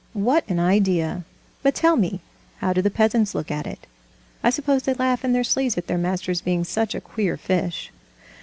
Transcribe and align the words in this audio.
what 0.13 0.43
an 0.49 0.59
idea! 0.59 1.23
But 1.61 1.75
tell 1.75 1.95
me, 1.95 2.21
how 2.57 2.73
do 2.73 2.81
the 2.81 2.89
peasants 2.89 3.35
look 3.35 3.51
at 3.51 3.67
it? 3.67 3.85
I 4.41 4.49
suppose 4.49 4.81
they 4.81 4.95
laugh 4.95 5.23
in 5.23 5.31
their 5.31 5.43
sleeves 5.43 5.77
at 5.77 5.85
their 5.85 5.95
master's 5.99 6.41
being 6.41 6.63
such 6.63 6.95
a 6.95 6.99
queer 7.01 7.37
fish?" 7.37 7.91